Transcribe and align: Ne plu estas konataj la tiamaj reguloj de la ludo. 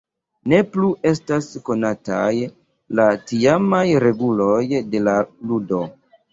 Ne 0.51 0.61
plu 0.75 0.87
estas 1.09 1.49
konataj 1.67 2.33
la 3.01 3.07
tiamaj 3.33 3.85
reguloj 4.07 4.59
de 4.97 5.07
la 5.07 5.19
ludo. 5.33 5.87